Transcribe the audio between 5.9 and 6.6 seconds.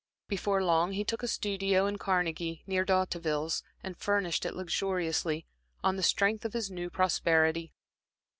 the strength of